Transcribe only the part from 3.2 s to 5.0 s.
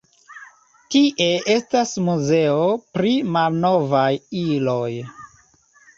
malnovaj iloj.